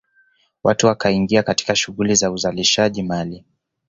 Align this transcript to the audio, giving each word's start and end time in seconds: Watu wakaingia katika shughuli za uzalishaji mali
Watu 0.63 0.87
wakaingia 0.87 1.43
katika 1.43 1.75
shughuli 1.75 2.15
za 2.15 2.31
uzalishaji 2.31 3.03
mali 3.03 3.45